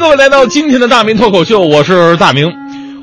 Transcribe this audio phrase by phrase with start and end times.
[0.00, 2.50] 各位来到今天的大明脱口秀，我是大明。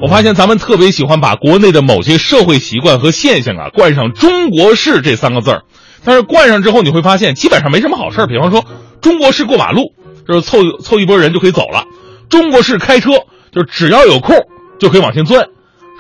[0.02, 5.62] 我发现咱们特别喜欢把国内的某些社会习惯和现象啊冠上“中国式”这三个字儿，
[6.04, 8.26] 但是冠上之后你会发现基本上没什么好事儿。
[8.26, 8.66] 比方说，
[9.00, 9.94] 中国式过马路，
[10.28, 11.84] 就是凑凑一波人就可以走了；
[12.30, 13.12] 中国式开车，
[13.52, 14.36] 就是只要有空
[14.80, 15.44] 就可以往前钻；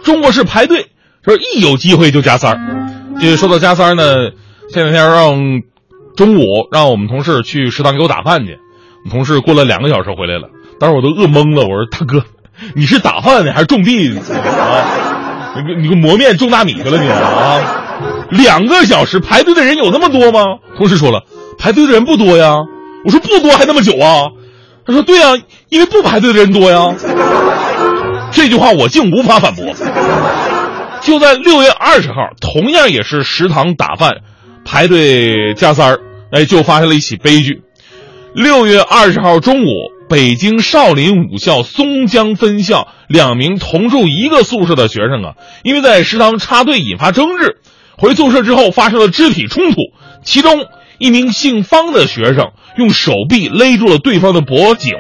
[0.04, 0.88] 中国式排队，
[1.24, 2.58] 就是一有机会就加塞儿。
[3.22, 4.32] 就说到加塞儿呢，
[4.74, 5.62] 前两天让
[6.16, 8.58] 中午让我们同事去食堂给我打饭去，
[9.04, 10.50] 我们同事过了两个小时回来了，
[10.80, 12.24] 当时我都饿懵了，我说大哥。
[12.74, 14.24] 你是打饭的还是种地啊？
[15.56, 17.60] 你个你个磨面种大米去了你啊？
[18.32, 20.58] 两个小时排队的人有那么多吗？
[20.76, 21.24] 同事说了，
[21.60, 22.56] 排队的人不多呀。
[23.06, 24.30] 我说不多还那么久啊？
[24.86, 25.34] 他说对呀，
[25.70, 26.96] 因为不排队的人多呀。
[28.32, 29.66] 这句话我竟无法反驳。
[31.02, 34.18] 就在六月二十号，同样也是食堂打饭，
[34.66, 36.00] 排队加塞儿，
[36.32, 37.62] 哎，就发生了一起悲剧。
[38.34, 39.70] 六月二十号中午。
[40.10, 45.34] 北京少林武校松江分校两名同住一个宿舍的学生啊，
[45.64, 47.58] 因为在食堂插队引发争执，
[47.98, 49.78] 回宿舍之后发生了肢体冲突。
[50.24, 50.66] 其中
[50.98, 54.94] 一名姓方的学生用手臂勒住了对方的脖颈，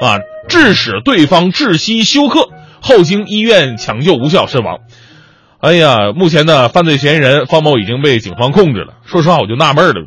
[0.00, 2.48] 啊，致使对方窒息休克，
[2.80, 4.78] 后经医院抢救无效身亡。
[5.60, 8.94] 哎呀，目前呢，犯罪嫌疑人方某已经被警方控制了。
[9.04, 10.06] 说实话，我就纳闷了。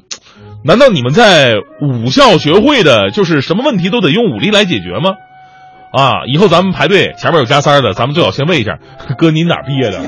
[0.66, 5.12] 难道你们在武校学会的就是什么问题都得用武力来解决吗？
[5.92, 8.80] 啊，以后咱们排队前面有加塞的，咱们最好先问一下，
[9.18, 10.00] 哥您哪毕业的？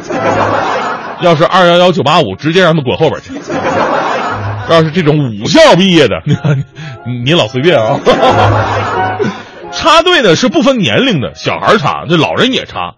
[1.22, 3.34] 要是二幺幺九八五，直接让他们滚后边去。
[4.70, 6.16] 要是这种武校毕业的，
[7.24, 8.00] 您老随便啊。
[9.72, 12.96] 插队呢是不分年龄的，小孩插，这老人也插。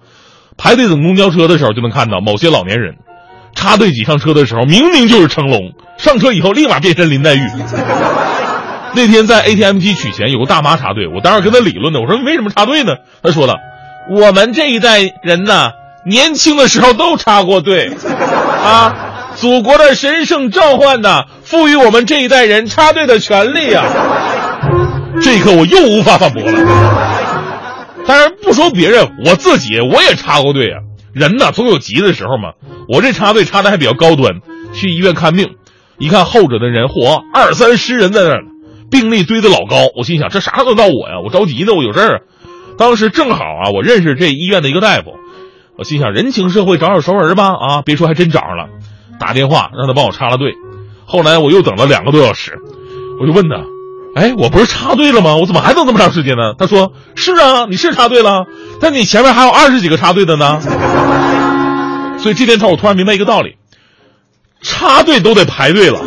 [0.58, 2.96] 排队等公交车的时候，就能看到某些老年人。
[3.58, 7.42] 插队挤上车的时候，明明就是成龙，上车以后立马变身林黛玉。
[8.94, 12.94] 那天在 ATM 机取钱，有个大妈插队，我当时跟她理论呢，我说你为什么插队呢？
[13.24, 13.56] 她说了，
[14.12, 15.72] 我们这一代人呢，
[16.06, 17.92] 年轻的时候都插过队，
[18.64, 23.86] 啊，祖国的神圣召唤呢，赋予我们这一代人插队的权利啊。
[25.20, 26.52] 这一刻我又无法反驳了。
[28.06, 30.86] 当然不说别人，我自己我也插过队啊。
[31.14, 32.54] 人呢总有急的时候嘛，
[32.88, 34.36] 我这插队插的还比较高端，
[34.74, 35.56] 去医院看病，
[35.98, 38.44] 一看后者的人，嚯，二三十人在那儿，
[38.90, 41.20] 病历堆得老高，我心想这啥时候到我呀？
[41.24, 42.22] 我着急呢，我有事儿。
[42.78, 45.16] 当时正好啊，我认识这医院的一个大夫，
[45.78, 48.68] 我心想人情社会找找熟人吧，啊，别说还真找上了，
[49.20, 50.54] 打电话让他帮我插了队。
[51.06, 52.60] 后来我又等了两个多小时，
[53.20, 53.64] 我就问他。
[54.16, 55.36] 哎，我不是插队了吗？
[55.36, 56.54] 我怎么还等那么长时间呢？
[56.58, 58.48] 他说：“是啊，你是插队了，
[58.82, 60.60] 但你前面还有二十几个插队的呢。”
[62.28, 63.56] 所以这天头我突然明白一个道理：
[64.62, 66.02] 插队都得排队了。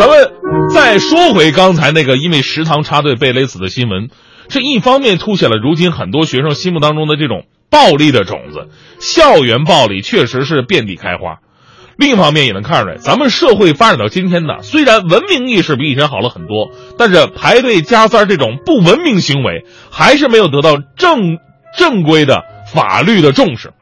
[0.00, 0.32] 咱们
[0.74, 4.08] 再说回刚才那个因为食堂插队被勒死的新闻，
[4.48, 11.36] 这一方面凸显了如今很多学生心目当中的这种暴力的种子，校园暴力确实是遍地开花。
[11.96, 21.38] 另一方面也能看出来，咱们社会发展到今天呢，虽然文明意识比以前好了很多，但是排队加塞这种不文明行为还是没有得到正
[21.78, 22.42] 正规的
[22.74, 23.72] 法律的重视。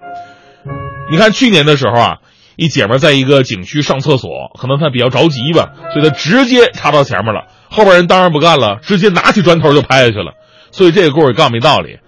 [1.10, 2.16] 你看去年的时候啊，
[2.56, 10.32] 一姐们在一个景区上厕所，可能她比较着急吧，所以她直接插到前面了，后边人当然不干了，直接拿起砖头就拍下去了。
[10.70, 11.98] 所以这个故事告诉没道理，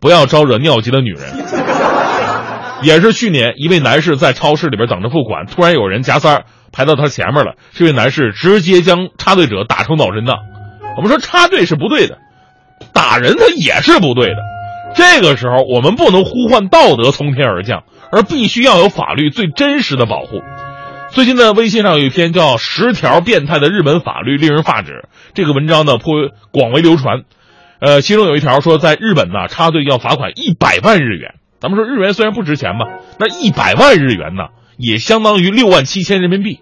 [0.00, 1.22] 不要招惹尿急的女人。
[2.82, 7.54] 也是去年，一位男士在超市里边等着付款，突然有人夹塞儿排到他前面了。
[7.72, 10.36] 这位男士直接将插队者打成脑震荡。
[10.96, 12.18] 我们说插队是不对的，
[12.92, 14.36] 打人他也是不对的。
[14.94, 20.42] 这个时候，我们不能呼唤道德从天而降，而必须要有法律最真实的保护。
[21.10, 24.92] 最近呢，微信上有一篇叫《十条变态的日本法律令人发指》，
[25.34, 26.14] 这个文章呢颇
[26.52, 27.22] 广为流传。
[27.80, 31.34] 呃，其中有一条说，在日本呢，插队要罚款一百万日元。
[31.60, 32.86] 咱们说日元虽然不值钱吧，
[33.18, 36.60] 那一百万日元呢，也相当于六万七千人民币，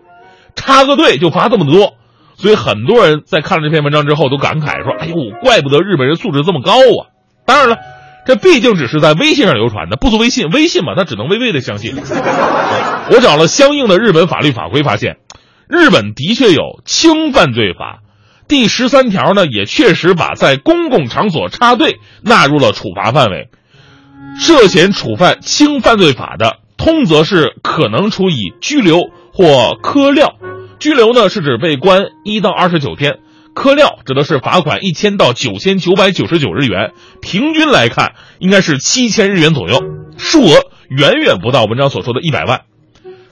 [0.55, 1.95] 插个队就罚这么多，
[2.37, 7.11] 所以很多人在看了这篇文章之后都感慨说：“哎呦，怪不得日本人素质这么高啊！”
[7.45, 7.77] 当然了，
[8.27, 10.49] 这毕竟只是在微信上流传的，不足为信。
[10.49, 11.95] 微信嘛，他只能微微的相信。
[11.97, 15.19] 我找了相应的日本法律法规，发现
[15.69, 18.01] 日本的确有轻犯罪法，
[18.49, 23.49] 第十三条呢，也确实把在公共场所插队纳入了处罚范围。
[24.39, 29.03] 涉嫌触犯轻犯罪法的，通则是可能处以拘留
[29.33, 30.35] 或科料。
[30.79, 33.21] 拘留呢是指被关一到二十九天，
[33.57, 36.93] 科料指的是罚款一千到九千九百九十九日元，
[37.23, 39.81] 平均来看应该是七千日元左右，
[40.19, 42.61] 数额远远不到文章所说的一百万。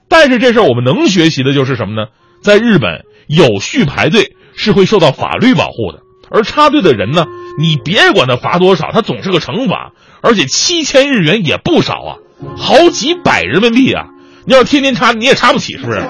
[0.09, 2.09] 但是这事儿我们能学习的就是什么呢？
[2.43, 6.01] 在日本，有序排队是会受到法律保护的，
[6.31, 7.27] 而插队的人呢，
[7.61, 9.93] 你别管他罚多少，他总是个惩罚，
[10.23, 12.17] 而且七千日元也不少啊，
[12.57, 14.07] 好几百人民币啊！
[14.47, 16.03] 你要天天插，你也插不起，是不是？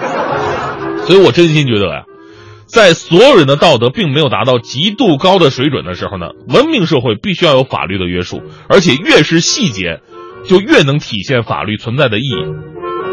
[1.05, 2.05] 所以我真心觉得呀，
[2.75, 10.01] 在所有人的道德并没有达到极度高的水准的时候呢，文明社会必须要有法律的约束，而且越是细节，
[10.45, 12.35] 就越能体现法律存在的意义。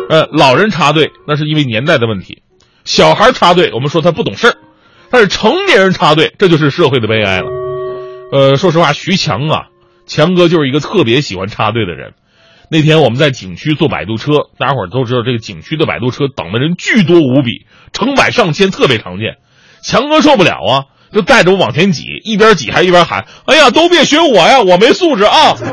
[0.10, 2.42] 呃，老人插队那是因为年代的问题，
[2.86, 4.56] 小孩插队我们说他不懂事儿，
[5.12, 7.48] 但是成年人插队这就是社会的悲哀了。
[8.32, 9.66] 呃，说实话，徐强啊，
[10.08, 12.14] 强哥就是一个特别喜欢插队的人。
[12.72, 19.38] 那天我们在景区坐摆渡车，大家伙儿都知道这个景区的摆渡车等的人巨多无比，成百上千，特别常见。
[19.84, 20.84] 强哥受不了啊，
[21.14, 25.56] 就带着我往前挤，一边挤还一边喊：“哎呀，都别学我呀，我没素质啊！”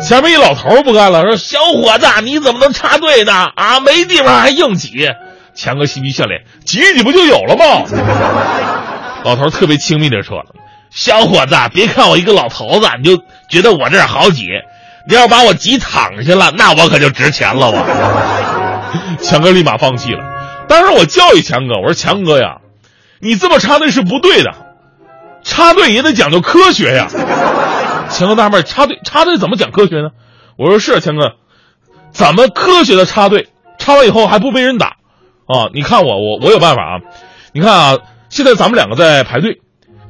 [0.00, 3.48] 前面一老头不干了，说：“小伙子，你怎么能插队呢？
[3.54, 5.08] 啊，没地方还硬挤。”
[5.54, 7.64] 强哥嬉皮笑脸：“挤挤不就有了吗？”
[9.24, 10.44] 老头特别亲密地说
[10.90, 14.46] ：“小伙子，别看我一个老头子，你就觉得我这儿好挤。”
[15.08, 17.70] 你要把我挤躺下了，那我可就值钱了。
[17.70, 17.78] 我
[19.24, 20.22] 强哥立马放弃了。
[20.70, 22.58] 当时我教育强哥，我说：“强哥呀，
[23.18, 24.54] 你这么插队是不对的，
[25.42, 27.08] 插队也得讲究科学呀。
[28.08, 30.10] ”强哥纳闷：插队插队怎么讲科学呢？
[30.56, 31.32] 我说：“是强哥，
[32.12, 33.48] 怎么科学的插队？
[33.78, 34.98] 插完以后还不被人打
[35.46, 35.70] 啊？
[35.74, 37.00] 你看我，我我有办法啊！
[37.52, 39.60] 你看啊，现在咱们两个在排队，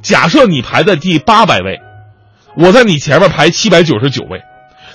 [0.03, 1.79] 假设你排在第八百位，
[2.55, 4.43] 我在你前面排七百九十九位。”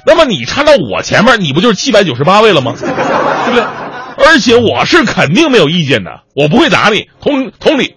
[0.06, 2.72] 那么你插到我前面，你不就是七百九十八位了吗？
[2.78, 3.64] 对不对？
[4.16, 7.08] 而且我是肯定没有意见的，我不会打你。
[7.20, 7.94] 同同理，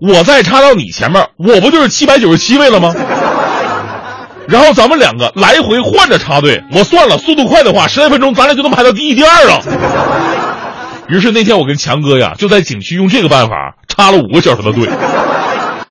[0.00, 2.94] 我再插到你前面，我不就是七百九十七位了吗？
[4.48, 9.60] 然后咱们两个来回换着插队，我算了，速度快的话，十来分钟咱俩就能排到第一、第二了。
[11.08, 14.88] 于是那天我跟强哥呀，就在景区用这个办法插了五个小时的队。